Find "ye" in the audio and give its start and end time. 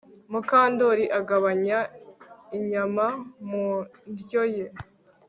4.55-4.65